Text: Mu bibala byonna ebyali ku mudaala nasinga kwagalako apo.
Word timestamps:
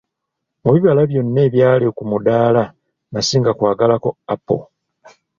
Mu 0.63 0.69
bibala 0.75 1.01
byonna 1.09 1.39
ebyali 1.47 1.87
ku 1.97 2.03
mudaala 2.11 2.63
nasinga 3.11 3.51
kwagalako 3.57 4.09
apo. 4.33 4.57